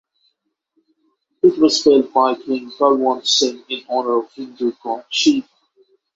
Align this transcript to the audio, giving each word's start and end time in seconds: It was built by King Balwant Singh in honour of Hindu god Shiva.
It 1.43 1.59
was 1.59 1.83
built 1.83 2.11
by 2.11 2.33
King 2.33 2.71
Balwant 2.71 3.27
Singh 3.27 3.63
in 3.69 3.83
honour 3.87 4.17
of 4.23 4.31
Hindu 4.33 4.71
god 4.81 5.05
Shiva. 5.11 5.47